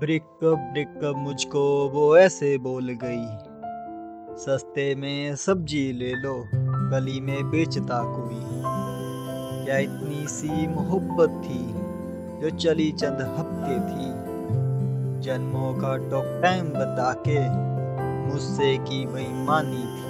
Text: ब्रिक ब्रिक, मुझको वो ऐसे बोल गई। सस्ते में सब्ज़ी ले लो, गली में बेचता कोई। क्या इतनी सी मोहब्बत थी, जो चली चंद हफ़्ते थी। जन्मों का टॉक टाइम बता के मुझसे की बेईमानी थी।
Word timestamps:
ब्रिक 0.00 0.22
ब्रिक, 0.44 1.14
मुझको 1.16 1.88
वो 1.88 2.16
ऐसे 2.16 2.58
बोल 2.58 2.88
गई। 3.04 3.24
सस्ते 4.36 4.94
में 4.94 5.36
सब्ज़ी 5.36 5.92
ले 5.92 6.12
लो, 6.14 6.48
गली 6.54 7.20
में 7.20 7.50
बेचता 7.50 8.02
कोई। 8.06 8.40
क्या 9.64 9.78
इतनी 9.78 10.26
सी 10.26 10.66
मोहब्बत 10.66 11.30
थी, 11.44 11.64
जो 12.40 12.50
चली 12.56 12.92
चंद 12.92 13.22
हफ़्ते 13.38 13.76
थी। 13.80 14.08
जन्मों 15.20 15.74
का 15.74 15.96
टॉक 15.96 16.42
टाइम 16.42 16.68
बता 16.68 17.12
के 17.28 17.40
मुझसे 18.28 18.76
की 18.78 19.06
बेईमानी 19.06 19.82
थी। 19.82 20.07